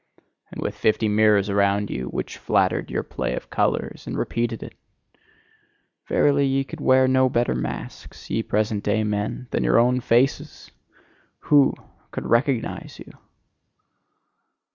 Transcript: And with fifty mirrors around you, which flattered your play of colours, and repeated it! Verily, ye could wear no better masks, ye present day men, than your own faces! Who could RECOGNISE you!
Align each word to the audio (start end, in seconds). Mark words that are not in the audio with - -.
And 0.49 0.59
with 0.63 0.73
fifty 0.73 1.07
mirrors 1.07 1.47
around 1.47 1.91
you, 1.91 2.07
which 2.07 2.39
flattered 2.39 2.89
your 2.89 3.03
play 3.03 3.35
of 3.35 3.51
colours, 3.51 4.07
and 4.07 4.17
repeated 4.17 4.63
it! 4.63 4.73
Verily, 6.07 6.43
ye 6.47 6.63
could 6.63 6.81
wear 6.81 7.07
no 7.07 7.29
better 7.29 7.53
masks, 7.53 8.27
ye 8.27 8.41
present 8.41 8.83
day 8.83 9.03
men, 9.03 9.47
than 9.51 9.63
your 9.63 9.77
own 9.77 9.99
faces! 10.01 10.71
Who 11.51 11.75
could 12.09 12.25
RECOGNISE 12.25 12.97
you! 12.97 13.11